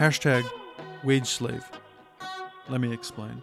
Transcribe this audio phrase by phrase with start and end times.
[0.00, 0.50] Hashtag
[1.04, 1.70] wage slave.
[2.70, 3.42] Let me explain.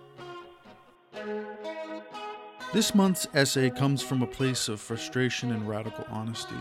[2.73, 6.55] This month's essay comes from a place of frustration and radical honesty.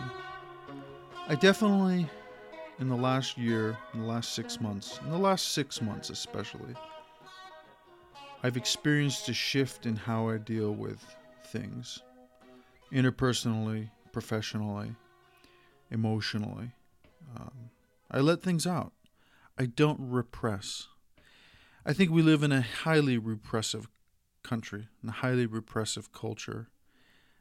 [1.29, 2.11] I definitely,
[2.79, 6.75] in the last year, in the last six months, in the last six months especially,
[8.43, 11.03] I've experienced a shift in how I deal with
[11.47, 12.03] things
[12.93, 14.95] interpersonally, professionally,
[15.91, 16.73] emotionally.
[17.35, 17.71] Um,
[18.11, 18.93] I let things out.
[19.59, 20.89] I don't repress.
[21.85, 23.89] I think we live in a highly repressive
[24.43, 26.69] country, in a highly repressive culture,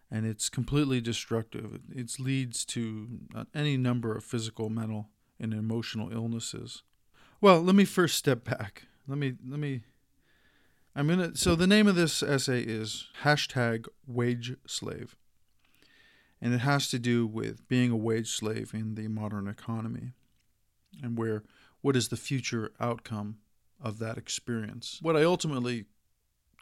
[0.10, 1.80] and it's completely destructive.
[1.94, 6.84] It leads to uh, any number of physical, mental, and emotional illnesses.
[7.42, 8.84] Well, let me first step back.
[9.08, 9.82] Let me let me.
[10.96, 11.36] I'm gonna.
[11.36, 15.16] So the name of this essay is hashtag wage slave,
[16.42, 20.14] and it has to do with being a wage slave in the modern economy,
[21.04, 21.44] and where
[21.86, 23.38] what is the future outcome
[23.80, 24.98] of that experience.
[25.04, 25.86] What I ultimately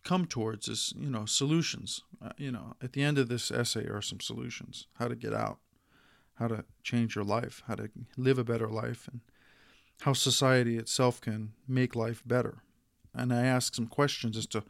[0.04, 2.02] come towards is, you know, solutions.
[2.22, 5.34] Uh, you know, at the end of this essay are some solutions how to get
[5.34, 5.60] out,
[6.40, 9.22] how to change your life, how to live a better life, and
[10.02, 12.58] how society itself can make life better.
[13.14, 14.66] And I ask some questions as to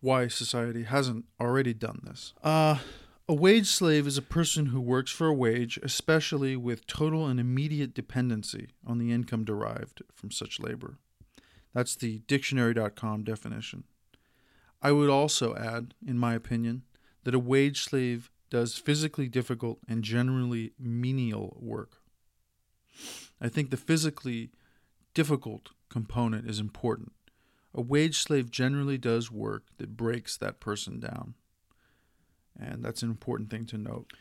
[0.00, 2.34] why society hasn't already done this.
[2.42, 2.78] Uh,
[3.32, 7.40] a wage slave is a person who works for a wage, especially with total and
[7.40, 10.98] immediate dependency on the income derived from such labor.
[11.72, 13.84] That's the dictionary.com definition.
[14.82, 16.82] I would also add, in my opinion,
[17.24, 22.02] that a wage slave does physically difficult and generally menial work.
[23.40, 24.50] I think the physically
[25.14, 27.12] difficult component is important.
[27.74, 31.32] A wage slave generally does work that breaks that person down.
[32.58, 34.12] And that's an important thing to note.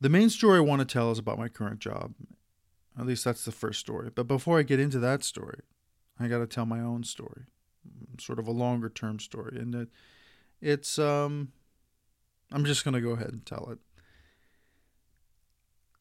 [0.00, 2.14] The main story I want to tell is about my current job.
[2.98, 4.10] At least that's the first story.
[4.14, 5.60] But before I get into that story,
[6.18, 7.44] I got to tell my own story,
[8.18, 9.58] sort of a longer term story.
[9.58, 9.88] And it,
[10.60, 11.52] it's, um,
[12.50, 13.78] I'm just going to go ahead and tell it.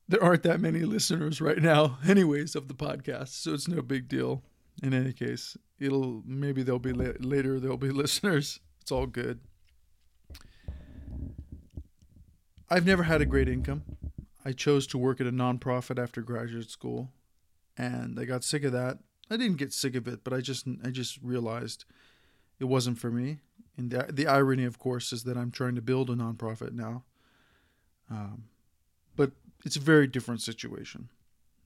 [0.07, 4.09] There aren't that many listeners right now, anyways, of the podcast, so it's no big
[4.09, 4.43] deal.
[4.83, 8.59] In any case, it'll maybe there'll be la- later there'll be listeners.
[8.81, 9.39] It's all good.
[12.71, 13.83] I've never had a great income.
[14.45, 17.09] I chose to work at a nonprofit after graduate school,
[17.77, 18.99] and I got sick of that.
[19.29, 21.83] I didn't get sick of it, but I just I just realized
[22.61, 23.39] it wasn't for me.
[23.75, 27.03] And the, the irony, of course, is that I'm trying to build a nonprofit now.
[28.09, 28.45] Um,
[29.17, 29.31] but
[29.65, 31.09] it's a very different situation.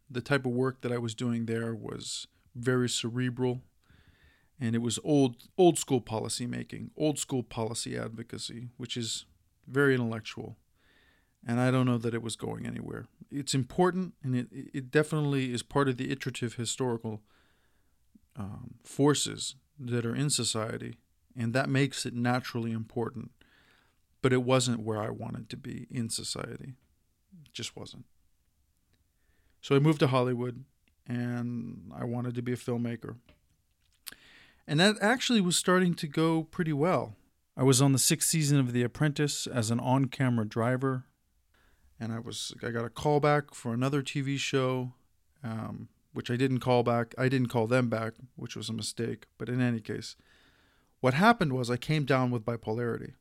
[0.09, 3.61] The type of work that I was doing there was very cerebral,
[4.59, 9.25] and it was old old school policy making, old school policy advocacy, which is
[9.67, 10.57] very intellectual
[11.45, 13.06] and I don't know that it was going anywhere.
[13.31, 17.22] It's important, and it it definitely is part of the iterative historical
[18.35, 20.95] um, forces that are in society,
[21.38, 23.31] and that makes it naturally important.
[24.22, 26.73] But it wasn't where I wanted to be in society.
[27.44, 28.05] It just wasn't.
[29.61, 30.63] So I moved to Hollywood,
[31.07, 33.17] and I wanted to be a filmmaker.
[34.67, 37.16] And that actually was starting to go pretty well.
[37.55, 41.05] I was on the sixth season of The Apprentice as an on camera driver
[42.00, 44.94] and I was I got a call back for another TV show,
[45.44, 47.16] um, which I didn't call back.
[47.17, 49.25] I didn't call them back, which was a mistake.
[49.38, 50.16] But in any case,
[51.00, 53.13] what happened was I came down with bipolarity,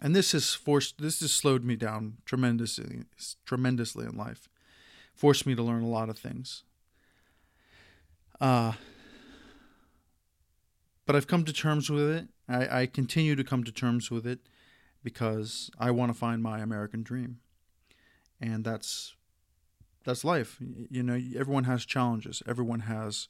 [0.00, 3.04] and this has forced this has slowed me down tremendously
[3.44, 4.48] tremendously in life,
[5.14, 6.64] forced me to learn a lot of things.
[8.40, 8.72] Uh,
[11.04, 12.28] but I've come to terms with it.
[12.48, 14.40] I, I continue to come to terms with it
[15.02, 17.40] because I want to find my American dream.
[18.40, 19.14] And that's
[20.04, 20.58] that's life.
[20.90, 22.42] You know, everyone has challenges.
[22.46, 23.28] Everyone has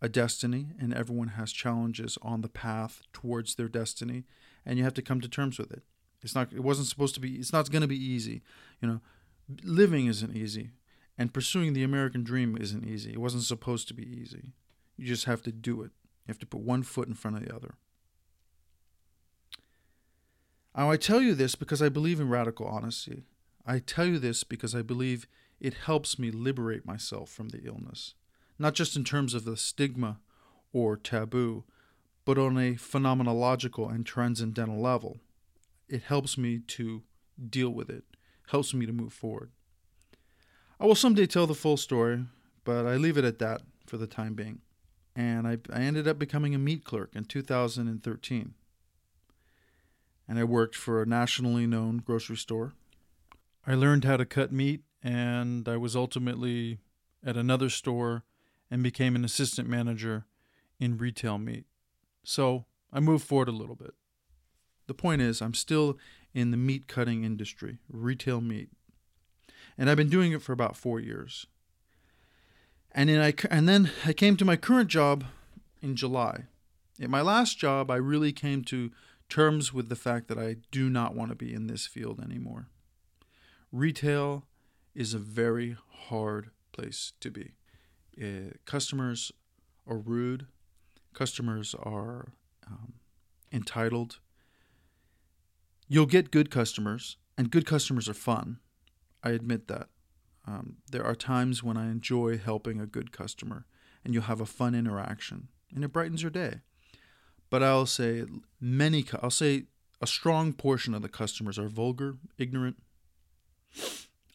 [0.00, 4.24] a destiny and everyone has challenges on the path towards their destiny
[4.64, 5.82] and you have to come to terms with it.
[6.22, 8.42] It's not it wasn't supposed to be it's not going to be easy.
[8.80, 9.00] You know,
[9.64, 10.70] living isn't easy
[11.16, 13.12] and pursuing the American dream isn't easy.
[13.12, 14.52] It wasn't supposed to be easy.
[14.96, 15.90] You just have to do it.
[16.26, 17.74] You have to put one foot in front of the other.
[20.78, 23.24] Now, I tell you this because I believe in radical honesty.
[23.66, 25.26] I tell you this because I believe
[25.58, 28.14] it helps me liberate myself from the illness,
[28.60, 30.20] not just in terms of the stigma
[30.72, 31.64] or taboo,
[32.24, 35.18] but on a phenomenological and transcendental level.
[35.88, 37.02] It helps me to
[37.50, 38.04] deal with it,
[38.52, 39.50] helps me to move forward.
[40.78, 42.26] I will someday tell the full story,
[42.62, 44.60] but I leave it at that for the time being.
[45.16, 48.54] And I, I ended up becoming a meat clerk in 2013
[50.28, 52.74] and I worked for a nationally known grocery store.
[53.66, 56.78] I learned how to cut meat, and I was ultimately
[57.24, 58.24] at another store
[58.70, 60.26] and became an assistant manager
[60.78, 61.64] in retail meat.
[62.22, 63.94] So I moved forward a little bit.
[64.86, 65.98] The point is, I'm still
[66.34, 68.68] in the meat cutting industry, retail meat.
[69.76, 71.46] And I've been doing it for about four years.
[72.92, 75.24] And then I, and then I came to my current job
[75.80, 76.44] in July.
[77.00, 78.90] At my last job, I really came to
[79.28, 82.68] terms with the fact that I do not want to be in this field anymore.
[83.70, 84.44] Retail
[84.94, 85.76] is a very
[86.08, 87.52] hard place to be.
[88.20, 89.30] Uh, customers
[89.86, 90.46] are rude,
[91.12, 92.32] customers are
[92.66, 92.94] um,
[93.52, 94.18] entitled.
[95.88, 98.58] You'll get good customers, and good customers are fun.
[99.22, 99.88] I admit that.
[100.46, 103.66] Um, there are times when I enjoy helping a good customer,
[104.04, 106.60] and you'll have a fun interaction, and it brightens your day.
[107.50, 108.24] But I'll say
[108.60, 109.64] many, I'll say
[110.00, 112.76] a strong portion of the customers are vulgar, ignorant,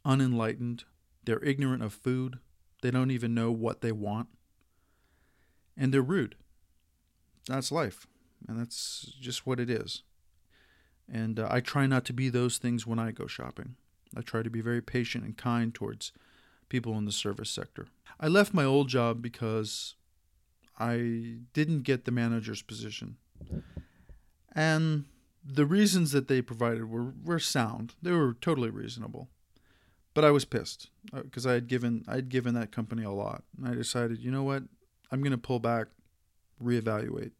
[0.03, 0.83] unenlightened.
[1.23, 2.39] They're ignorant of food.
[2.81, 4.27] They don't even know what they want.
[5.77, 6.35] And they're rude.
[7.47, 8.07] That's life.
[8.47, 10.03] And that's just what it is.
[11.11, 13.75] And uh, I try not to be those things when I go shopping.
[14.15, 16.11] I try to be very patient and kind towards
[16.69, 17.87] people in the service sector.
[18.19, 19.95] I left my old job because
[20.79, 23.17] I didn't get the manager's position.
[24.55, 25.05] And
[25.43, 27.95] the reasons that they provided were, were sound.
[28.01, 29.29] They were totally reasonable.
[30.13, 33.11] But I was pissed because uh, I had given I had given that company a
[33.11, 33.43] lot.
[33.57, 34.63] And I decided, you know what?
[35.11, 35.87] I'm going to pull back,
[36.63, 37.31] reevaluate.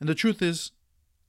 [0.00, 0.72] And the truth is,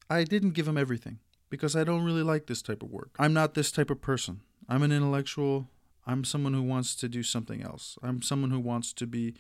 [0.10, 1.20] I didn't give them everything
[1.50, 3.16] because I don't really like this type of work.
[3.20, 4.42] I'm not this type of person.
[4.68, 5.70] I'm an intellectual.
[6.08, 7.98] I'm someone who wants to do something else.
[8.04, 9.36] I'm someone who wants to be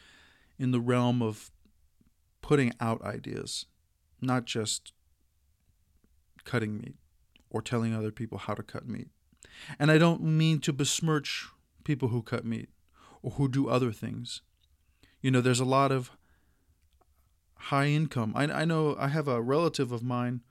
[0.57, 1.51] in the realm of
[2.45, 3.65] putting out ideas,
[4.21, 4.94] not just
[6.44, 6.95] cutting meat
[7.50, 9.07] or telling other people how to cut meat.
[9.80, 11.47] And I don't mean to besmirch
[11.83, 12.69] people who cut meat
[13.24, 14.44] or who do other things.
[15.24, 16.12] You know, there's a lot of
[17.56, 18.31] high income.
[18.36, 20.41] I, I know I have a relative of mine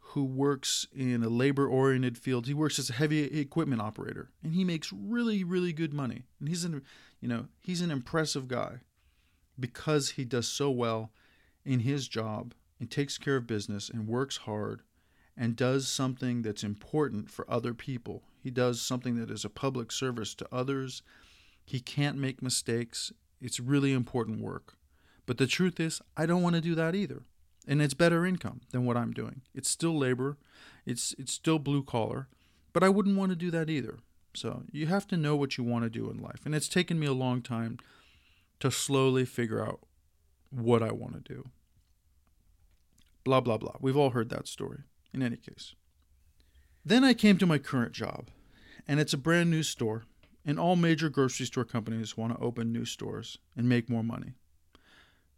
[0.00, 2.48] who works in a labor oriented field.
[2.48, 6.24] He works as a heavy equipment operator and he makes really, really good money.
[6.40, 6.82] And he's an,
[7.20, 8.80] you know, he's an impressive guy
[9.58, 11.10] because he does so well
[11.64, 14.82] in his job and takes care of business and works hard
[15.36, 18.22] and does something that's important for other people.
[18.42, 21.02] He does something that is a public service to others.
[21.64, 23.12] He can't make mistakes.
[23.40, 24.74] It's really important work.
[25.26, 27.22] But the truth is, I don't want to do that either.
[27.66, 29.42] And it's better income than what I'm doing.
[29.54, 30.36] It's still labor.
[30.84, 32.28] It's it's still blue collar,
[32.72, 33.98] but I wouldn't want to do that either.
[34.34, 36.40] So, you have to know what you want to do in life.
[36.44, 37.78] And it's taken me a long time
[38.62, 39.80] to slowly figure out
[40.50, 41.48] what I want to do.
[43.24, 43.74] Blah blah blah.
[43.80, 44.82] We've all heard that story
[45.12, 45.74] in any case.
[46.84, 48.28] Then I came to my current job,
[48.86, 50.04] and it's a brand new store,
[50.46, 54.34] and all major grocery store companies want to open new stores and make more money.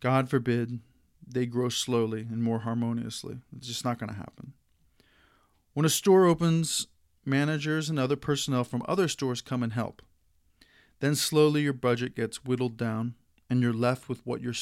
[0.00, 0.80] God forbid
[1.26, 3.38] they grow slowly and more harmoniously.
[3.56, 4.52] It's just not going to happen.
[5.72, 6.88] When a store opens,
[7.24, 10.02] managers and other personnel from other stores come and help.
[11.00, 13.14] Then slowly your budget gets whittled down
[13.50, 14.54] and you're left with what you're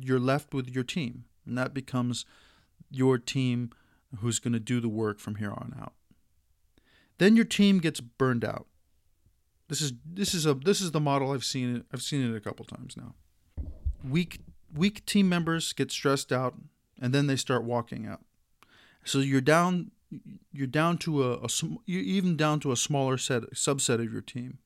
[0.00, 2.24] you're left with your team and that becomes
[2.90, 3.70] your team
[4.20, 5.92] who's going to do the work from here on out.
[7.18, 8.66] Then your team gets burned out.
[9.68, 12.40] This is this is a this is the model I've seen I've seen it a
[12.40, 13.14] couple times now.
[14.08, 14.40] Weak
[14.74, 16.54] weak team members get stressed out
[17.00, 18.20] and then they start walking out.
[19.04, 19.90] So you're down
[20.52, 21.48] you're down to a, a
[21.84, 24.58] you're even down to a smaller set subset of your team.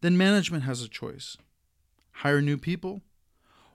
[0.00, 1.36] Then management has a choice.
[2.12, 3.02] Hire new people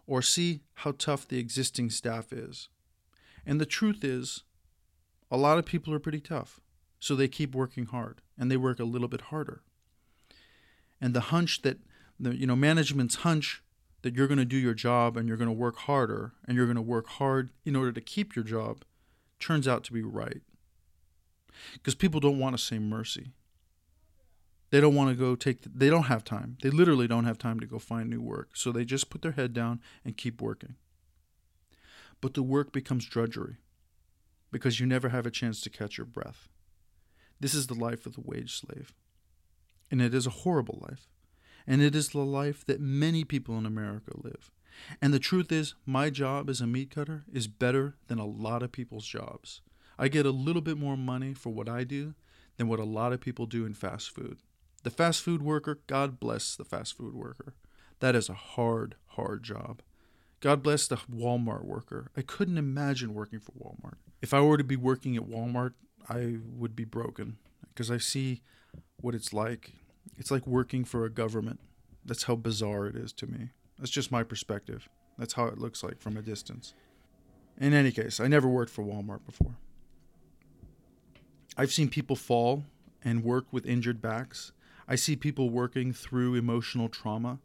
[0.05, 2.69] or see how tough the existing staff is.
[3.45, 4.43] And the truth is
[5.31, 6.59] a lot of people are pretty tough.
[6.99, 9.61] So they keep working hard and they work a little bit harder.
[11.01, 11.79] And the hunch that
[12.19, 13.61] the you know management's hunch
[14.03, 16.65] that you're going to do your job and you're going to work harder and you're
[16.65, 18.83] going to work hard in order to keep your job
[19.39, 20.41] turns out to be right.
[21.73, 23.31] Because people don't want to say mercy.
[24.73, 26.57] They don't want to go take, the, they don't have time.
[26.63, 28.57] They literally don't have time to go find new work.
[28.57, 30.77] So they just put their head down and keep working.
[32.21, 33.57] But the work becomes drudgery
[34.51, 36.49] because you never have a chance to catch your breath.
[37.39, 38.95] This is the life of the wage slave.
[39.91, 41.07] And it is a horrible life.
[41.67, 44.49] And it is the life that many people in America live.
[44.99, 48.63] And the truth is, my job as a meat cutter is better than a lot
[48.63, 49.61] of people's jobs.
[49.99, 52.15] I get a little bit more money for what I do
[52.57, 54.39] than what a lot of people do in fast food.
[54.83, 57.55] The fast food worker, God bless the fast food worker.
[57.99, 59.81] That is a hard, hard job.
[60.41, 62.11] God bless the Walmart worker.
[62.17, 63.95] I couldn't imagine working for Walmart.
[64.21, 65.73] If I were to be working at Walmart,
[66.09, 67.37] I would be broken
[67.69, 68.41] because I see
[68.99, 69.71] what it's like.
[70.17, 71.61] It's like working for a government.
[72.05, 73.51] That's how bizarre it is to me.
[73.79, 74.89] That's just my perspective.
[75.17, 76.73] That's how it looks like from a distance.
[77.57, 79.55] In any case, I never worked for Walmart before.
[81.55, 82.65] I've seen people fall
[83.03, 84.51] and work with injured backs.
[84.87, 87.39] I see people working through emotional trauma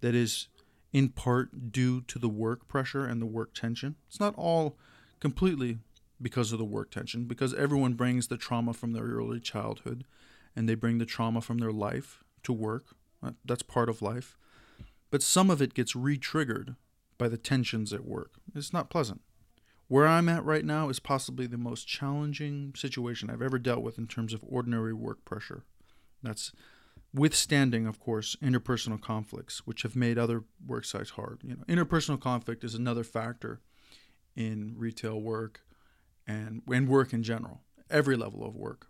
[0.00, 0.48] that is
[0.92, 3.96] in part due to the work pressure and the work tension.
[4.08, 4.76] It's not all
[5.20, 5.78] completely
[6.20, 10.04] because of the work tension, because everyone brings the trauma from their early childhood
[10.56, 12.96] and they bring the trauma from their life to work.
[13.22, 14.36] Uh, that's part of life.
[15.10, 16.76] But some of it gets re triggered
[17.18, 18.32] by the tensions at work.
[18.54, 19.20] It's not pleasant.
[19.88, 23.98] Where I'm at right now is possibly the most challenging situation I've ever dealt with
[23.98, 25.64] in terms of ordinary work pressure.
[26.22, 26.52] That's
[27.12, 31.40] withstanding, of course, interpersonal conflicts, which have made other work sites hard.
[31.42, 33.60] You know, interpersonal conflict is another factor
[34.36, 35.62] in retail work
[36.26, 38.86] and and work in general, every level of work.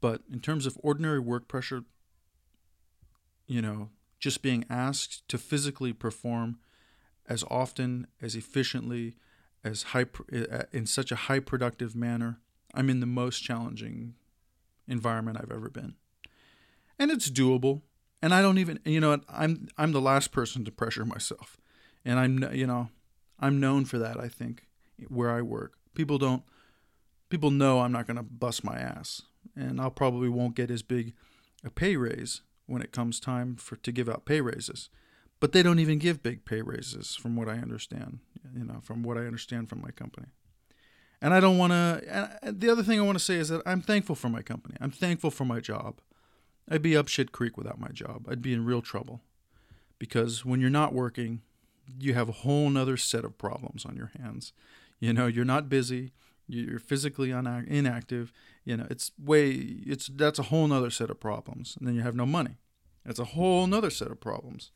[0.00, 1.84] But in terms of ordinary work pressure,
[3.46, 6.58] you know, just being asked to physically perform
[7.28, 9.16] as often, as efficiently,
[9.64, 12.40] as high eh, eh, in such a high productive manner,
[12.74, 14.14] I'm in the most challenging
[14.88, 15.94] environment I've ever been
[16.98, 17.82] and it's doable.
[18.22, 21.58] And I don't even, you know, I'm I'm the last person to pressure myself,
[22.04, 22.88] and I'm you know,
[23.38, 24.18] I'm known for that.
[24.18, 24.66] I think
[25.08, 26.42] where I work, people don't,
[27.28, 29.22] people know I'm not going to bust my ass,
[29.54, 31.12] and I'll probably won't get as big
[31.62, 34.88] a pay raise when it comes time for to give out pay raises.
[35.38, 38.20] But they don't even give big pay raises, from what I understand.
[38.56, 40.28] You know, from what I understand from my company.
[41.20, 42.38] And I don't want to.
[42.42, 44.76] The other thing I want to say is that I'm thankful for my company.
[44.80, 46.00] I'm thankful for my job.
[46.68, 48.26] I'd be up shit creek without my job.
[48.28, 49.20] I'd be in real trouble.
[49.98, 51.42] Because when you're not working,
[51.98, 54.52] you have a whole nother set of problems on your hands.
[55.00, 56.12] You know, you're not busy,
[56.48, 58.32] you're physically inactive.
[58.64, 61.76] You know, it's way, it's, that's a whole nother set of problems.
[61.78, 62.56] And then you have no money.
[63.04, 64.70] That's a whole nother set of problems.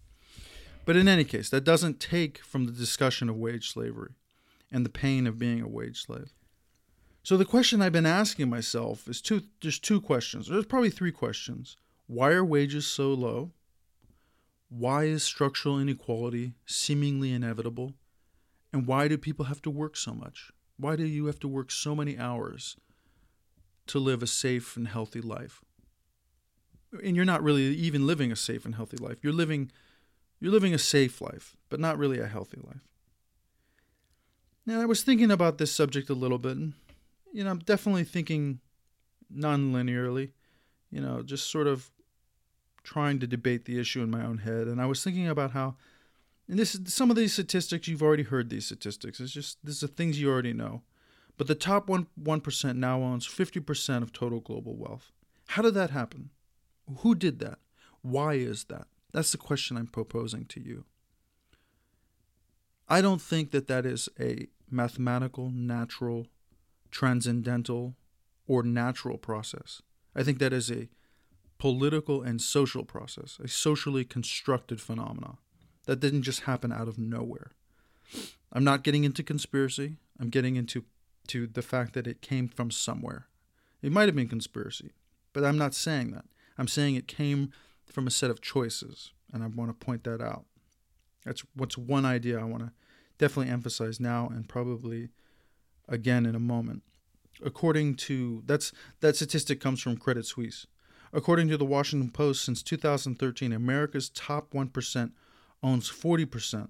[0.85, 4.13] But in any case, that doesn't take from the discussion of wage slavery
[4.73, 6.33] and the pain of being a wage slave.
[7.23, 10.49] So the question I've been asking myself is two there's two questions.
[10.49, 11.77] There's probably three questions.
[12.07, 13.53] Why are wages so low?
[14.69, 17.95] Why is structural inequality seemingly inevitable?
[18.73, 20.51] And why do people have to work so much?
[20.77, 22.77] Why do you have to work so many hours
[23.89, 25.63] to live a safe and healthy life?
[27.05, 29.19] And you're not really even living a safe and healthy life.
[29.23, 29.71] You're living
[30.41, 32.89] you're living a safe life, but not really a healthy life.
[34.65, 36.73] Now, I was thinking about this subject a little bit, and
[37.33, 38.61] you know, I'm definitely thinking
[39.31, 40.33] non-linearly,
[40.91, 41.91] you know, just sort of
[42.83, 44.67] trying to debate the issue in my own head.
[44.67, 45.77] And I was thinking about how,
[46.49, 49.21] and this is some of these statistics you've already heard these statistics.
[49.21, 50.83] It's just these are things you already know.
[51.37, 55.13] But the top one one percent now owns fifty percent of total global wealth.
[55.49, 56.31] How did that happen?
[56.99, 57.59] Who did that?
[58.03, 58.89] Why is that?
[59.13, 60.85] That's the question I'm proposing to you.
[62.89, 66.27] I don't think that that is a mathematical, natural
[66.91, 67.97] transcendental,
[68.47, 69.81] or natural process.
[70.15, 70.89] I think that is a
[71.59, 75.37] political and social process, a socially constructed phenomenon
[75.87, 77.53] that didn't just happen out of nowhere.
[78.53, 79.97] I'm not getting into conspiracy.
[80.19, 80.85] I'm getting into
[81.29, 83.27] to the fact that it came from somewhere.
[83.83, 84.91] It might have been conspiracy,
[85.33, 86.25] but I'm not saying that.
[86.59, 87.53] I'm saying it came
[87.87, 90.45] from a set of choices, and I want to point that out.
[91.25, 92.73] That's what's one idea I want to
[93.19, 95.11] definitely emphasize now and probably
[95.91, 96.83] again in a moment.
[97.45, 100.67] According to that's that statistic comes from Credit Suisse.
[101.13, 105.11] According to the Washington Post, since 2013, America's top 1%
[105.61, 106.69] owns 40%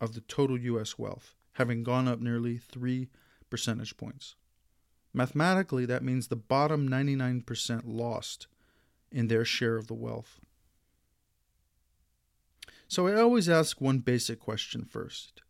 [0.00, 0.98] of the total U.S.
[0.98, 3.08] wealth, having gone up nearly 3
[3.48, 4.36] percentage points.
[5.14, 8.46] Mathematically, that means the bottom 99% lost
[9.10, 10.40] in their share of the wealth.
[12.86, 15.42] So I always ask one basic question first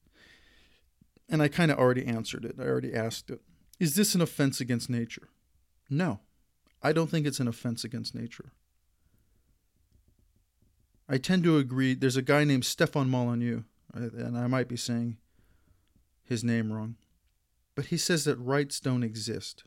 [1.31, 2.57] and I kind of already answered it.
[2.59, 3.41] I already asked it.
[3.79, 5.29] Is this an offense against nature?
[5.89, 6.21] No,
[6.83, 8.53] I don't think it's an offense against nature.
[11.09, 11.95] I tend to agree.
[11.95, 13.63] There's a guy named Stefan Molyneux,
[13.97, 15.17] uh, and I might be saying
[16.25, 16.97] his name wrong,
[17.75, 19.65] but he says that rights don't exist.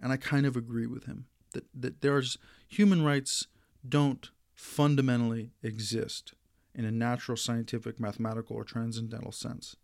[0.00, 3.46] And I kind of agree with him that, that there's human rights
[3.86, 6.34] don't fundamentally exist
[6.74, 9.76] in a natural, scientific, mathematical, or transcendental sense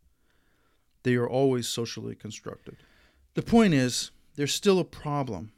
[1.09, 2.77] they are always socially constructed.
[3.33, 5.53] The point is, there's still a problem,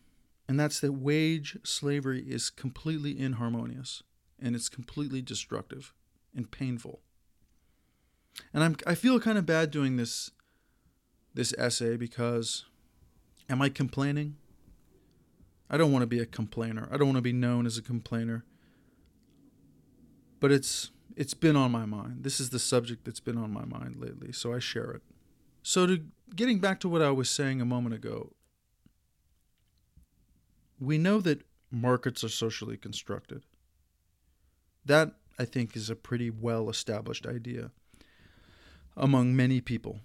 [0.47, 4.05] and that's that wage slavery is completely inharmonious
[4.41, 5.93] and it's completely destructive
[6.37, 7.01] and painful.
[8.55, 10.31] And I'm I feel kind of bad doing this
[11.35, 12.67] this essay because
[13.49, 14.37] am I complaining?
[15.69, 16.89] I don't want to be a complainer.
[16.93, 18.45] I don't want to be known as a complainer.
[20.39, 22.23] But it's it's been on my mind.
[22.23, 25.03] This is the subject that's been on my mind lately, so I share it.
[25.63, 26.03] So, to
[26.35, 28.33] getting back to what I was saying a moment ago,
[30.79, 33.45] we know that markets are socially constructed.
[34.85, 37.71] That, I think, is a pretty well established idea
[38.97, 40.01] among many people.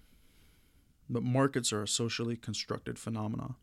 [1.09, 3.55] But markets are a socially constructed phenomena.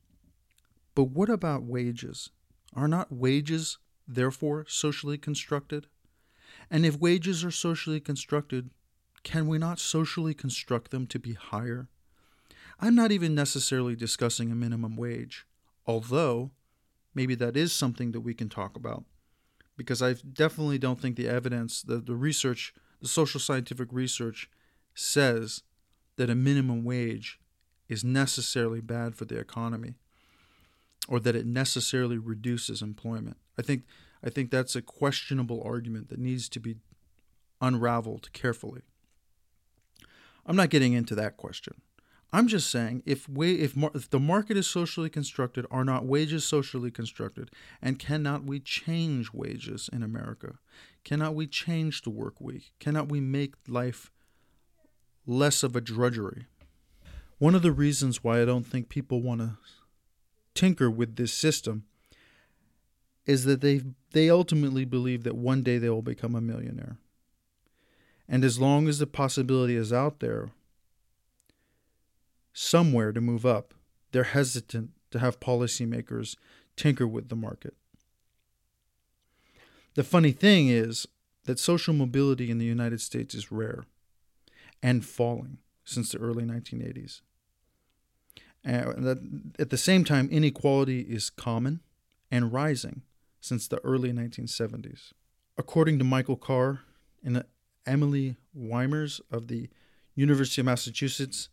[0.94, 2.30] But what about wages?
[2.74, 5.86] Are not wages, therefore, socially constructed?
[6.70, 8.70] And if wages are socially constructed,
[9.24, 11.88] can we not socially construct them to be higher?
[12.80, 15.46] I'm not even necessarily discussing a minimum wage,
[15.86, 16.50] although
[17.14, 19.04] maybe that is something that we can talk about.
[19.76, 24.50] Because I definitely don't think the evidence, the, the research, the social scientific research
[24.94, 25.62] says
[26.16, 27.38] that a minimum wage
[27.88, 29.94] is necessarily bad for the economy
[31.08, 33.36] or that it necessarily reduces employment.
[33.58, 33.84] I think
[34.24, 36.76] I think that's a questionable argument that needs to be
[37.60, 38.82] unraveled carefully.
[40.46, 41.80] I'm not getting into that question.
[42.32, 46.06] I'm just saying if we, if, mar- if the market is socially constructed, are not
[46.06, 47.50] wages socially constructed,
[47.82, 50.54] and cannot we change wages in America?
[51.04, 52.72] Cannot we change the work week?
[52.80, 54.10] Cannot we make life
[55.26, 56.46] less of a drudgery?
[57.38, 59.58] One of the reasons why I don't think people want to
[60.54, 61.84] tinker with this system
[63.26, 63.82] is that they
[64.12, 66.98] they ultimately believe that one day they will become a millionaire.
[68.28, 70.50] And as long as the possibility is out there
[72.52, 73.74] somewhere to move up,
[74.12, 76.36] they're hesitant to have policymakers
[76.76, 77.74] tinker with the market.
[79.94, 81.06] The funny thing is
[81.44, 83.84] that social mobility in the United States is rare
[84.82, 87.20] and falling since the early 1980s.
[88.64, 91.80] And at the same time, inequality is common
[92.30, 93.02] and rising
[93.40, 95.12] since the early 1970s.
[95.58, 96.80] According to Michael Carr
[97.24, 97.44] and
[97.86, 99.68] Emily Wiemers of the
[100.14, 101.48] University of Massachusetts,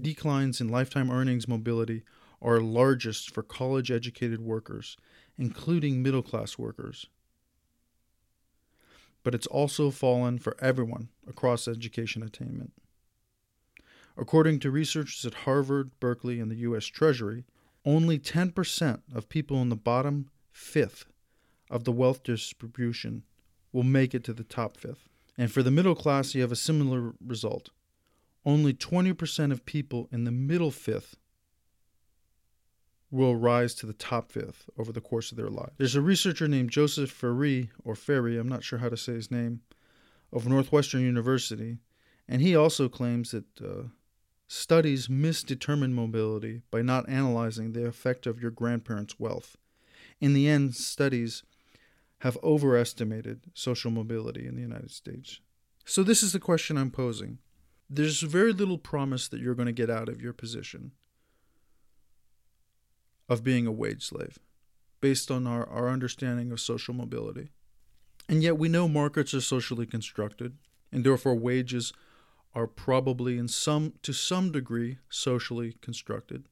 [0.00, 2.02] declines in lifetime earnings mobility
[2.40, 4.96] are largest for college educated workers,
[5.38, 7.06] including middle class workers.
[9.22, 12.72] But it's also fallen for everyone across education attainment.
[14.16, 16.86] According to researchers at Harvard, Berkeley, and the U.S.
[16.86, 17.44] Treasury,
[17.84, 21.06] only 10% of people in the bottom fifth
[21.70, 23.22] of the wealth distribution
[23.72, 25.08] will make it to the top fifth.
[25.38, 27.70] And for the middle class, you have a similar result.
[28.44, 31.16] Only 20% of people in the middle fifth
[33.10, 35.72] will rise to the top fifth over the course of their life.
[35.76, 39.30] There's a researcher named Joseph Ferri, or Ferry, I'm not sure how to say his
[39.30, 39.60] name,
[40.32, 41.76] of Northwestern University,
[42.26, 43.88] and he also claims that uh,
[44.48, 49.56] studies misdetermine mobility by not analyzing the effect of your grandparents' wealth.
[50.20, 51.42] In the end, studies
[52.22, 55.40] have overestimated social mobility in the United States.
[55.84, 57.38] So, this is the question I'm posing.
[57.90, 60.92] There's very little promise that you're going to get out of your position
[63.28, 64.38] of being a wage slave
[65.00, 67.50] based on our, our understanding of social mobility.
[68.28, 70.58] And yet, we know markets are socially constructed,
[70.92, 71.92] and therefore, wages
[72.54, 76.44] are probably in some to some degree socially constructed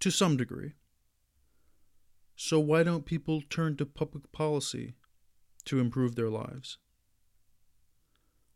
[0.00, 0.74] to some degree
[2.44, 4.94] so, why don't people turn to public policy
[5.64, 6.76] to improve their lives?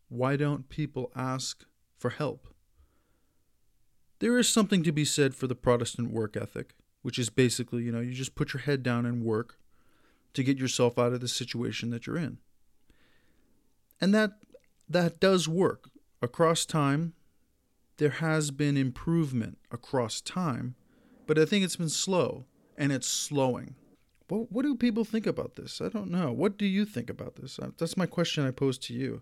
[0.09, 1.63] Why don't people ask
[1.97, 2.49] for help?
[4.19, 7.93] There is something to be said for the Protestant work ethic, which is basically, you
[7.93, 9.57] know, you just put your head down and work
[10.33, 12.39] to get yourself out of the situation that you're in.
[14.01, 14.31] And that
[14.89, 15.89] that does work.
[16.21, 17.13] Across time,
[17.99, 20.75] there has been improvement across time,
[21.25, 23.75] but I think it's been slow and it's slowing.
[24.27, 25.81] What, what do people think about this?
[25.81, 26.31] I don't know.
[26.31, 27.59] What do you think about this?
[27.77, 29.21] That's my question I pose to you.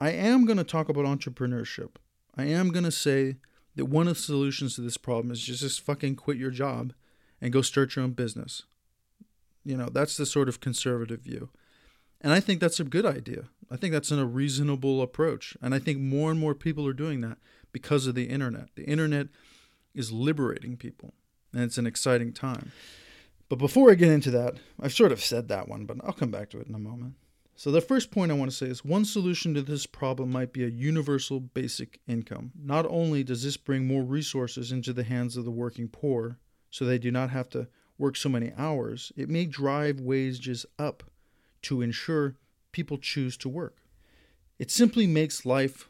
[0.00, 1.96] I am going to talk about entrepreneurship.
[2.36, 3.36] I am going to say
[3.74, 6.92] that one of the solutions to this problem is just, just fucking quit your job
[7.40, 8.62] and go start your own business.
[9.64, 11.50] You know, that's the sort of conservative view.
[12.20, 13.44] And I think that's a good idea.
[13.70, 15.56] I think that's a reasonable approach.
[15.60, 17.38] And I think more and more people are doing that
[17.72, 18.68] because of the internet.
[18.76, 19.28] The internet
[19.94, 21.14] is liberating people,
[21.52, 22.72] and it's an exciting time.
[23.48, 26.30] But before I get into that, I've sort of said that one, but I'll come
[26.30, 27.14] back to it in a moment.
[27.56, 30.52] So, the first point I want to say is one solution to this problem might
[30.52, 32.52] be a universal basic income.
[32.56, 36.38] Not only does this bring more resources into the hands of the working poor,
[36.70, 37.66] so they do not have to
[37.98, 41.02] work so many hours, it may drive wages up
[41.62, 42.36] to ensure
[42.70, 43.78] people choose to work.
[44.58, 45.88] It simply makes life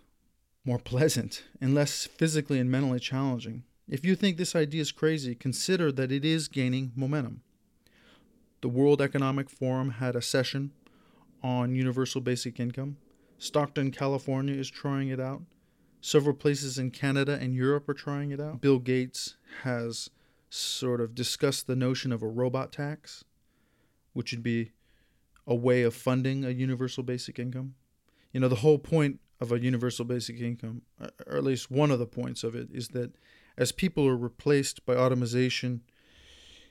[0.64, 3.64] more pleasant and less physically and mentally challenging.
[3.88, 7.40] If you think this idea is crazy, consider that it is gaining momentum.
[8.60, 10.72] The World Economic Forum had a session
[11.42, 12.98] on universal basic income.
[13.38, 15.42] Stockton, California is trying it out.
[16.00, 18.60] Several places in Canada and Europe are trying it out.
[18.60, 20.10] Bill Gates has
[20.50, 23.24] sort of discussed the notion of a robot tax,
[24.12, 24.72] which would be
[25.46, 27.74] a way of funding a universal basic income.
[28.32, 30.82] You know, the whole point of a universal basic income,
[31.26, 33.12] or at least one of the points of it, is that
[33.58, 35.82] as people are replaced by automation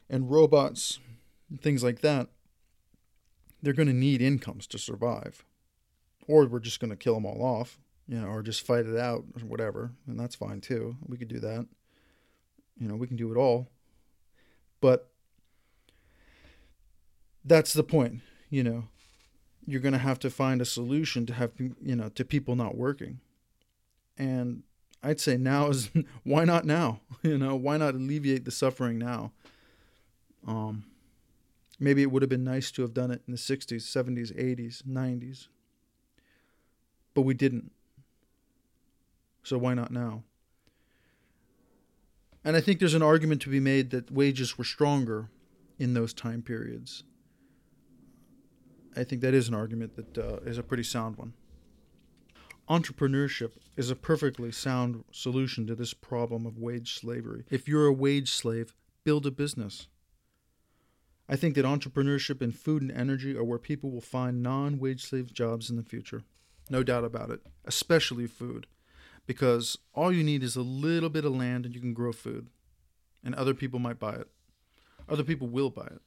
[0.09, 0.99] and robots,
[1.49, 2.29] and things like that,
[3.61, 5.43] they're going to need incomes to survive.
[6.27, 8.97] Or we're just going to kill them all off, you know, or just fight it
[8.97, 9.91] out or whatever.
[10.07, 10.95] And that's fine too.
[11.05, 11.67] We could do that.
[12.79, 13.69] You know, we can do it all.
[14.79, 15.09] But
[17.43, 18.85] that's the point, you know.
[19.65, 22.77] You're going to have to find a solution to have, you know, to people not
[22.77, 23.19] working.
[24.17, 24.63] And
[25.03, 25.89] I'd say now is
[26.23, 27.01] why not now?
[27.23, 29.31] You know, why not alleviate the suffering now?
[30.45, 30.85] Um,
[31.79, 34.83] maybe it would have been nice to have done it in the 60s, 70s, 80s,
[34.83, 35.47] 90s,
[37.13, 37.71] but we didn't.
[39.43, 40.23] So why not now?
[42.45, 45.29] And I think there's an argument to be made that wages were stronger
[45.79, 47.03] in those time periods.
[48.95, 51.33] I think that is an argument that uh, is a pretty sound one.
[52.69, 57.45] Entrepreneurship is a perfectly sound solution to this problem of wage slavery.
[57.49, 58.73] If you're a wage slave,
[59.05, 59.87] build a business.
[61.29, 65.05] I think that entrepreneurship in food and energy are where people will find non wage
[65.05, 66.23] slave jobs in the future.
[66.69, 68.67] No doubt about it, especially food,
[69.25, 72.49] because all you need is a little bit of land and you can grow food,
[73.23, 74.27] and other people might buy it.
[75.07, 76.01] Other people will buy it.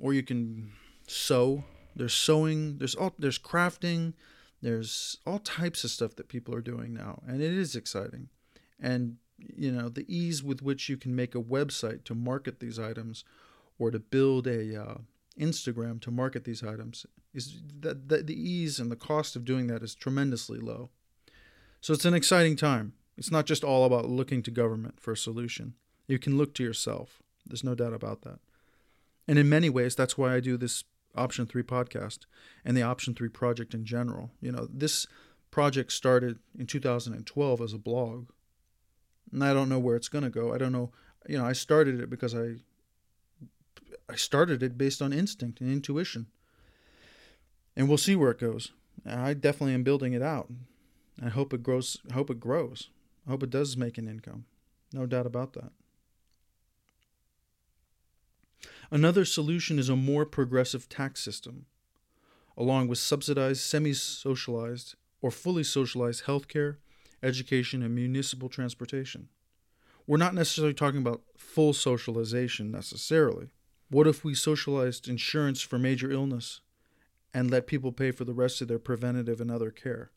[0.00, 0.72] Or you can
[1.06, 1.64] sew.
[1.94, 4.14] There's sewing, there's all there's crafting,
[4.64, 8.30] there's all types of stuff that people are doing now, and it is exciting.
[8.80, 12.78] And you know the ease with which you can make a website to market these
[12.78, 13.24] items
[13.78, 14.94] or to build a uh,
[15.38, 19.66] instagram to market these items is that the, the ease and the cost of doing
[19.66, 20.90] that is tremendously low.
[21.80, 22.94] So it's an exciting time.
[23.18, 25.74] It's not just all about looking to government for a solution.
[26.06, 27.22] You can look to yourself.
[27.44, 28.38] There's no doubt about that.
[29.28, 32.20] And in many ways that's why i do this option 3 podcast
[32.64, 35.06] and the option 3 project in general you know this
[35.50, 38.26] project started in 2012 as a blog
[39.34, 40.54] and I don't know where it's going to go.
[40.54, 40.92] I don't know.
[41.28, 42.56] You know, I started it because I
[44.08, 46.26] I started it based on instinct and intuition.
[47.76, 48.72] And we'll see where it goes.
[49.04, 50.50] I definitely am building it out.
[51.22, 51.98] I hope it grows.
[52.10, 52.90] I hope it grows.
[53.26, 54.44] I hope it does make an income.
[54.92, 55.72] No doubt about that.
[58.90, 61.66] Another solution is a more progressive tax system,
[62.56, 66.76] along with subsidized, semi socialized, or fully socialized healthcare
[67.24, 69.28] education, and municipal transportation.
[70.06, 73.48] We're not necessarily talking about full socialization necessarily.
[73.90, 76.60] What if we socialized insurance for major illness
[77.32, 80.10] and let people pay for the rest of their preventative and other care?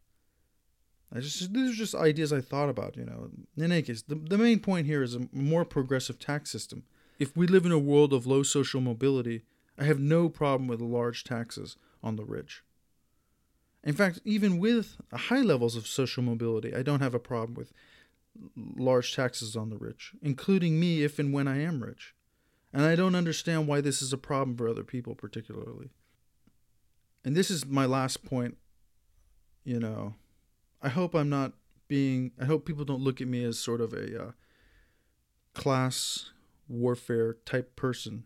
[1.13, 3.29] I just these are just ideas I thought about, you know.
[3.55, 6.83] In any case, the, the main point here is a more progressive tax system.
[7.19, 9.43] If we live in a world of low social mobility,
[9.77, 12.63] I have no problem with large taxes on the rich.
[13.83, 17.71] In fact, even with high levels of social mobility, I don't have a problem with
[18.55, 22.13] large taxes on the rich, including me if and when I am rich.
[22.73, 25.89] And I don't understand why this is a problem for other people, particularly.
[27.23, 28.57] And this is my last point.
[29.63, 30.15] You know,
[30.81, 31.53] I hope I'm not
[31.87, 34.31] being, I hope people don't look at me as sort of a uh,
[35.53, 36.31] class
[36.67, 38.23] warfare type person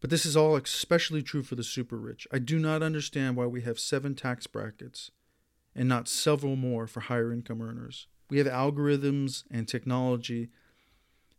[0.00, 2.28] but this is all especially true for the super rich.
[2.32, 5.10] I do not understand why we have seven tax brackets
[5.74, 8.06] and not several more for higher income earners.
[8.30, 10.50] We have algorithms and technology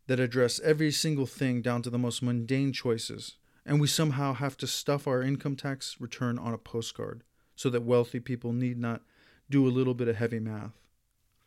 [0.06, 4.56] that address every single thing down to the most mundane choices, and we somehow have
[4.58, 7.22] to stuff our income tax return on a postcard
[7.54, 9.02] so that wealthy people need not
[9.48, 10.80] do a little bit of heavy math,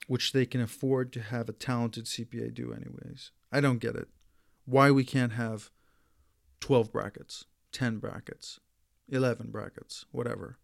[0.07, 3.31] which they can afford to have a talented CPA do, anyways.
[3.51, 4.07] I don't get it.
[4.65, 5.69] Why we can't have
[6.61, 8.59] 12 brackets, 10 brackets,
[9.09, 10.57] 11 brackets, whatever,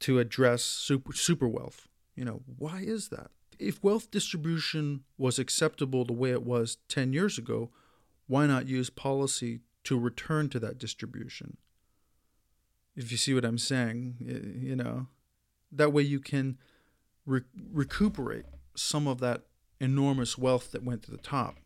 [0.00, 1.88] to address super, super wealth.
[2.14, 3.30] You know, why is that?
[3.58, 7.70] If wealth distribution was acceptable the way it was 10 years ago,
[8.26, 11.56] why not use policy to return to that distribution?
[12.96, 14.16] If you see what I'm saying,
[14.60, 15.08] you know,
[15.72, 16.58] that way you can
[17.26, 18.44] re- recuperate
[18.76, 19.42] some of that
[19.80, 21.56] enormous wealth that went to the top.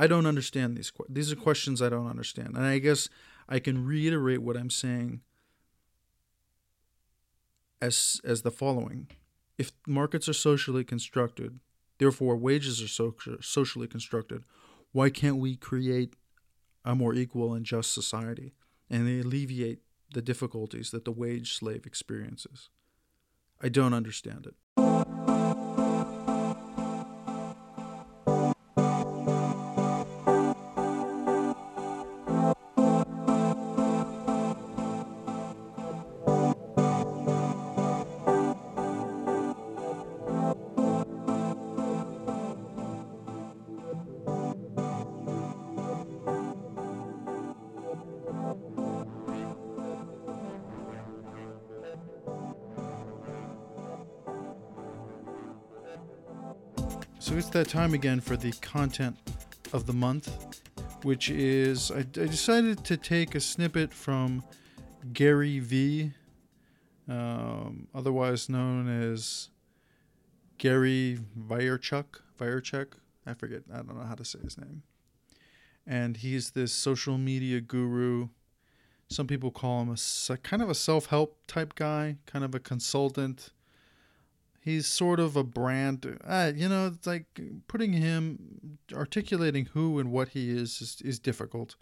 [0.00, 0.92] I don't understand these.
[1.08, 3.08] These are questions I don't understand, and I guess
[3.48, 5.20] I can reiterate what I'm saying
[7.80, 9.08] as as the following:
[9.58, 11.60] If markets are socially constructed,
[11.98, 14.44] therefore wages are so, socially constructed,
[14.92, 16.14] why can't we create
[16.84, 18.54] a more equal and just society
[18.88, 19.80] and alleviate
[20.12, 22.70] the difficulties that the wage slave experiences.
[23.62, 24.54] I don't understand it.
[57.30, 59.16] So it's that time again for the content
[59.72, 60.36] of the month,
[61.04, 64.42] which is I, I decided to take a snippet from
[65.12, 66.10] Gary Vee,
[67.08, 69.48] um, otherwise known as
[70.58, 72.20] Gary Vaynerchuk.
[72.36, 73.62] Vaynerchuk, I forget.
[73.72, 74.82] I don't know how to say his name.
[75.86, 78.30] And he's this social media guru.
[79.08, 79.96] Some people call him
[80.30, 83.50] a kind of a self-help type guy, kind of a consultant
[84.60, 86.18] he's sort of a brand.
[86.24, 91.18] Uh, you know, it's like putting him, articulating who and what he is is, is
[91.18, 91.76] difficult.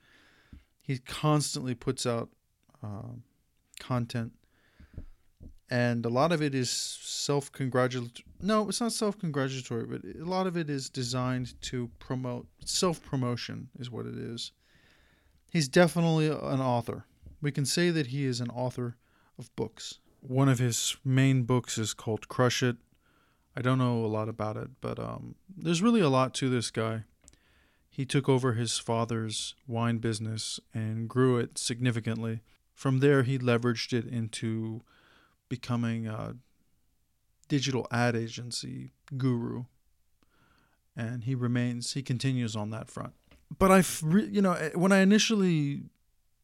[0.81, 2.31] He constantly puts out
[2.83, 3.12] uh,
[3.79, 4.33] content,
[5.69, 8.25] and a lot of it is self congratulatory.
[8.41, 13.03] No, it's not self congratulatory, but a lot of it is designed to promote self
[13.03, 14.53] promotion, is what it is.
[15.51, 17.05] He's definitely an author.
[17.41, 18.97] We can say that he is an author
[19.38, 22.77] of books one of his main books is called Crush It.
[23.57, 26.71] I don't know a lot about it, but um, there's really a lot to this
[26.71, 27.05] guy.
[27.89, 32.41] He took over his father's wine business and grew it significantly.
[32.73, 34.83] From there, he leveraged it into
[35.49, 36.37] becoming a
[37.49, 39.65] digital ad agency guru.
[40.95, 43.15] And he remains, he continues on that front.
[43.59, 43.83] But I,
[44.31, 45.83] you know, eh, when I initially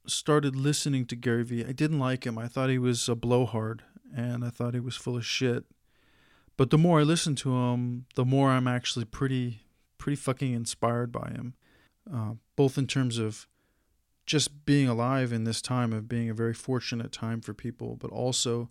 [0.06, 2.38] started listening to Gary Vee, I didn't like him.
[2.38, 3.82] I thought he was a blowhard
[4.14, 5.64] and I thought he was full of shit.
[6.56, 9.60] But the more I listen to him, the more I'm actually pretty
[9.98, 11.54] pretty fucking inspired by him.
[12.12, 13.48] Uh, both in terms of
[14.26, 18.10] just being alive in this time of being a very fortunate time for people, but
[18.10, 18.70] also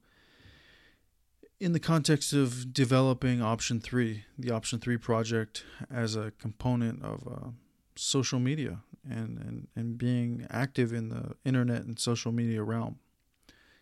[1.60, 7.28] in the context of developing Option 3, the Option 3 project as a component of
[7.28, 7.48] uh,
[7.96, 13.00] social media and, and, and being active in the internet and social media realm.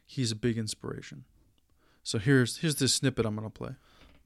[0.05, 1.25] He's a big inspiration.
[2.03, 3.71] So here's here's this snippet I'm going to play.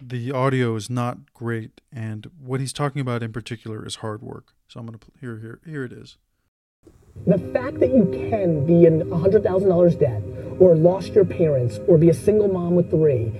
[0.01, 4.53] The audio is not great, and what he's talking about in particular is hard work.
[4.67, 6.17] So I'm going to here here here it is.
[7.27, 10.21] The fact that you can be in $100,000 debt,
[10.59, 13.31] or lost your parents, or be a single mom with three,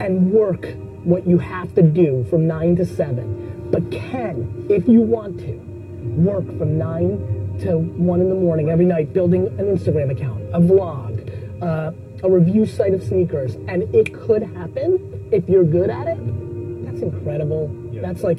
[0.00, 0.66] and work
[1.04, 5.73] what you have to do from nine to seven, but can, if you want to,
[6.04, 10.60] work from 9 to 1 in the morning every night building an Instagram account, a
[10.60, 16.06] vlog, uh, a review site of sneakers, and it could happen if you're good at
[16.06, 16.84] it.
[16.84, 17.70] That's incredible.
[17.92, 18.02] Yeah.
[18.02, 18.38] That's like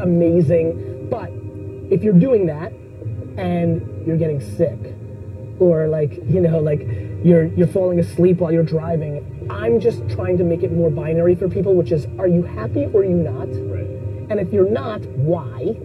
[0.00, 1.08] amazing.
[1.10, 1.30] But
[1.92, 2.72] if you're doing that
[3.36, 4.78] and you're getting sick,
[5.60, 6.80] or like you know, like
[7.24, 11.34] you're you're falling asleep while you're driving, I'm just trying to make it more binary
[11.34, 13.48] for people, which is, are you happy or are you not?
[13.48, 13.84] Right.
[14.30, 15.76] And if you're not, why?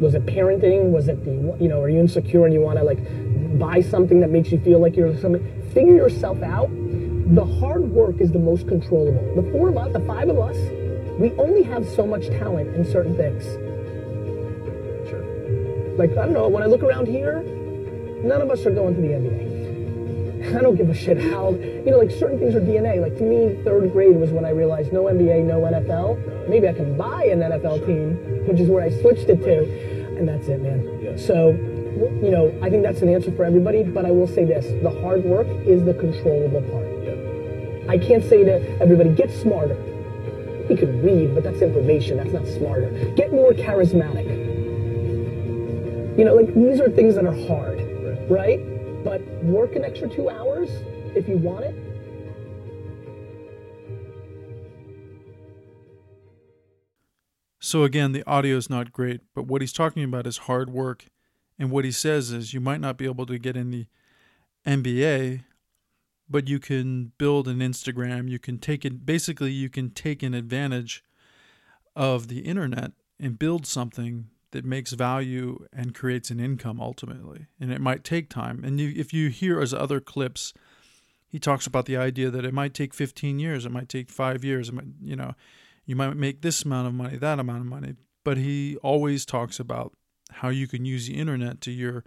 [0.00, 0.90] Was it parenting?
[0.90, 2.98] Was it the, you know, are you insecure and you want to like
[3.58, 5.44] buy something that makes you feel like you're something?
[5.74, 6.70] Figure yourself out.
[7.34, 9.34] The hard work is the most controllable.
[9.34, 10.56] The four of us, the five of us,
[11.18, 13.44] we only have so much talent in certain things.
[15.08, 15.24] Sure.
[15.96, 17.42] Like, I don't know, when I look around here,
[18.22, 20.56] none of us are going to the NBA.
[20.56, 23.02] I don't give a shit how, you know, like certain things are DNA.
[23.02, 26.48] Like to me, third grade was when I realized no NBA, no NFL.
[26.48, 29.87] Maybe I can buy an NFL team, which is where I switched it to
[30.18, 31.00] and that's it, man.
[31.02, 31.16] Yeah.
[31.16, 34.66] So, you know, I think that's an answer for everybody, but I will say this
[34.82, 36.86] the hard work is the controllable part.
[37.02, 37.92] Yeah.
[37.92, 39.76] I can't say to everybody, get smarter.
[40.68, 42.90] You can read, but that's information, that's not smarter.
[43.16, 44.26] Get more charismatic.
[46.18, 47.78] You know, like these are things that are hard,
[48.28, 48.58] right?
[48.58, 49.04] right?
[49.04, 50.68] But work an extra two hours
[51.14, 51.87] if you want it
[57.68, 61.04] So again, the audio is not great, but what he's talking about is hard work.
[61.58, 63.86] And what he says is you might not be able to get in the
[64.66, 65.42] NBA,
[66.30, 68.26] but you can build an Instagram.
[68.30, 71.04] You can take it, basically, you can take an advantage
[71.94, 77.48] of the internet and build something that makes value and creates an income ultimately.
[77.60, 78.64] And it might take time.
[78.64, 80.54] And if you hear his other clips,
[81.28, 84.42] he talks about the idea that it might take 15 years, it might take five
[84.42, 85.34] years, it might, you know,
[85.88, 89.58] you might make this amount of money, that amount of money, but he always talks
[89.58, 89.92] about
[90.30, 92.04] how you can use the internet to your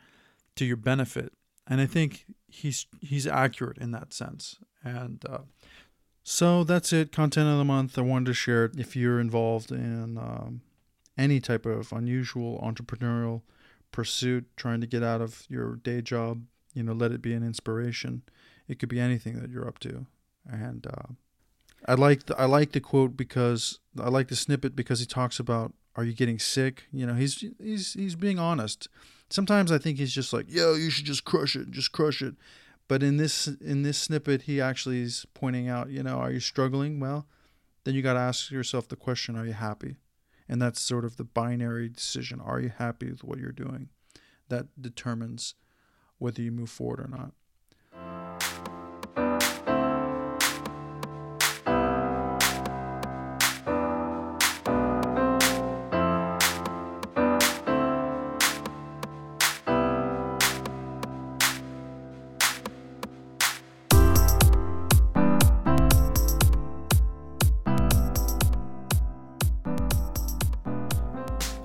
[0.55, 1.33] to your benefit
[1.67, 4.57] and I think he's he's accurate in that sense.
[4.83, 5.43] And uh,
[6.21, 7.11] so that's it.
[7.11, 7.97] Content of the month.
[7.97, 8.77] I wanted to share it.
[8.77, 10.61] If you're involved in um,
[11.17, 13.41] any type of unusual entrepreneurial
[13.91, 17.43] pursuit, trying to get out of your day job, you know, let it be an
[17.43, 18.23] inspiration.
[18.67, 20.05] It could be anything that you're up to,
[20.45, 21.13] and uh,
[21.87, 25.39] I like the, I like the quote because I like the snippet because he talks
[25.39, 26.83] about are you getting sick?
[26.91, 28.87] You know, he's he's he's being honest.
[29.29, 32.35] Sometimes I think he's just like, yo, you should just crush it, just crush it.
[32.87, 36.39] But in this in this snippet, he actually is pointing out, you know, are you
[36.39, 36.99] struggling?
[36.99, 37.27] Well,
[37.83, 39.97] then you got to ask yourself the question, are you happy?
[40.47, 42.41] And that's sort of the binary decision.
[42.41, 43.89] Are you happy with what you're doing?
[44.49, 45.55] That determines
[46.17, 47.31] whether you move forward or not.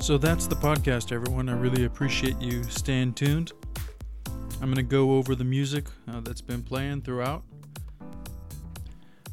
[0.06, 1.48] So that's the podcast, everyone.
[1.48, 3.50] I really appreciate you staying tuned.
[4.62, 7.42] I'm going to go over the music uh, that's been playing throughout.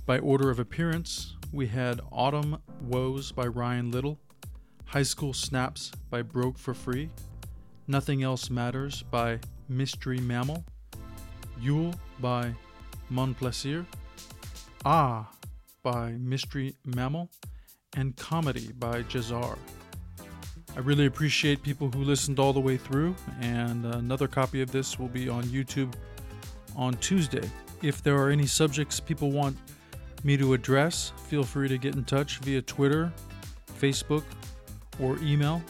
[0.07, 4.19] By order of appearance, we had Autumn Woes by Ryan Little,
[4.85, 7.11] High School Snaps by Broke for Free,
[7.87, 10.65] Nothing Else Matters by Mystery Mammal,
[11.61, 12.51] Yule by
[13.11, 13.85] Monplaisir,
[14.85, 15.29] Ah
[15.83, 17.29] by Mystery Mammal,
[17.95, 19.55] and Comedy by Jahzzar.
[20.75, 24.97] I really appreciate people who listened all the way through, and another copy of this
[24.97, 25.93] will be on YouTube
[26.75, 27.47] on Tuesday.
[27.83, 29.55] If there are any subjects people want
[30.23, 33.13] me to address, feel free to get in touch via Twitter,
[33.79, 34.23] Facebook,
[34.99, 35.61] or email.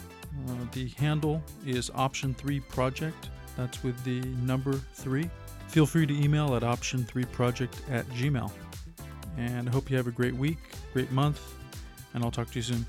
[0.47, 3.29] Uh, the handle is option3project.
[3.57, 5.29] That's with the number 3.
[5.67, 8.51] Feel free to email at option3project at gmail.
[9.37, 10.59] And I hope you have a great week,
[10.93, 11.41] great month,
[12.13, 12.85] and I'll talk to you soon.